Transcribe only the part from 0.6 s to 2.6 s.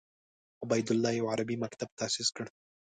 عبیدالله یو عربي مکتب تاسیس کړ.